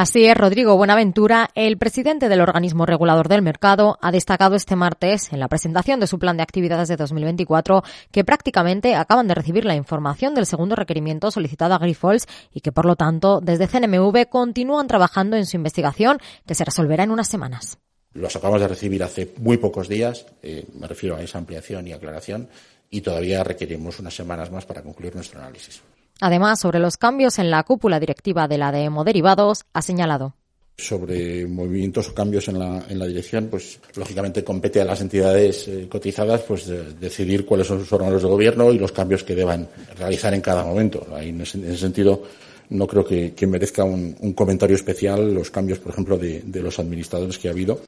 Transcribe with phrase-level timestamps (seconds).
[0.00, 5.32] Así es, Rodrigo Buenaventura, el presidente del organismo regulador del mercado, ha destacado este martes
[5.32, 9.64] en la presentación de su plan de actividades de 2024 que prácticamente acaban de recibir
[9.64, 14.28] la información del segundo requerimiento solicitado a Grifols y que, por lo tanto, desde CNMV
[14.28, 17.78] continúan trabajando en su investigación que se resolverá en unas semanas.
[18.14, 21.92] Los acabamos de recibir hace muy pocos días, eh, me refiero a esa ampliación y
[21.92, 22.48] aclaración,
[22.88, 25.82] y todavía requerimos unas semanas más para concluir nuestro análisis.
[26.20, 30.34] Además, sobre los cambios en la cúpula directiva de la de Hemoderivados, ha señalado
[30.78, 35.66] sobre movimientos o cambios en la, en la dirección, pues lógicamente compete a las entidades
[35.66, 36.68] eh, cotizadas pues
[37.00, 40.64] decidir cuáles son sus órganos de gobierno y los cambios que deban realizar en cada
[40.64, 41.04] momento.
[41.12, 42.22] Ahí, en, ese, sentido,
[42.70, 47.38] no creo que, que merezca un, comentario especial los cambios, por ejemplo, de los administradores
[47.38, 47.80] que ha habido.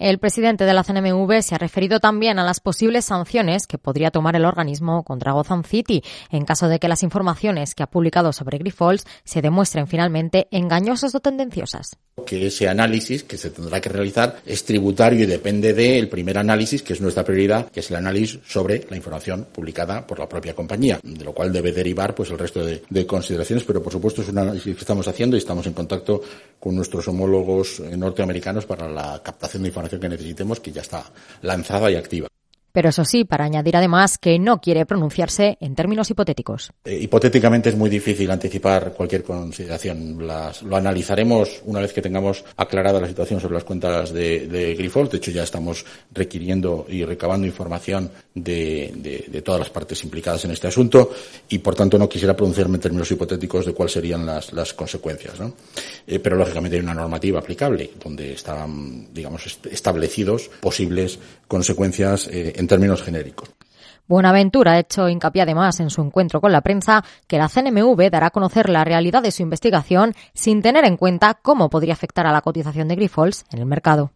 [0.00, 4.10] El presidente de la CNMV se ha referido también a las posibles sanciones que podría
[4.10, 8.32] tomar el organismo contra Gotham City en caso de que las informaciones que ha publicado
[8.32, 13.88] sobre Grifols se demuestren finalmente engañosas o tendenciosas que ese análisis que se tendrá que
[13.88, 17.96] realizar es tributario y depende del primer análisis, que es nuestra prioridad, que es el
[17.96, 22.30] análisis sobre la información publicada por la propia compañía, de lo cual debe derivar pues
[22.30, 25.38] el resto de, de consideraciones, pero por supuesto es un análisis que estamos haciendo y
[25.38, 26.22] estamos en contacto
[26.58, 31.10] con nuestros homólogos norteamericanos para la captación de información que necesitemos, que ya está
[31.42, 32.28] lanzada y activa.
[32.72, 36.72] Pero eso sí, para añadir además que no quiere pronunciarse en términos hipotéticos.
[36.84, 40.26] Eh, hipotéticamente es muy difícil anticipar cualquier consideración.
[40.26, 44.74] Las, lo analizaremos una vez que tengamos aclarada la situación sobre las cuentas de, de
[44.74, 45.10] Grifols.
[45.10, 50.68] De hecho, ya estamos requiriendo y recabando información de, todas las partes implicadas en este
[50.68, 51.10] asunto
[51.48, 55.38] y, por tanto, no quisiera pronunciarme en términos hipotéticos de cuáles serían las, las consecuencias.
[55.40, 55.54] ¿no?
[56.06, 61.18] Eh, pero, lógicamente, hay una normativa aplicable donde están, digamos, establecidos posibles
[61.48, 63.50] consecuencias eh, en términos genéricos.
[64.06, 68.26] Buenaventura ha hecho hincapié además en su encuentro con la prensa que la CNMV dará
[68.26, 72.32] a conocer la realidad de su investigación sin tener en cuenta cómo podría afectar a
[72.32, 74.10] la cotización de Grifols en el mercado.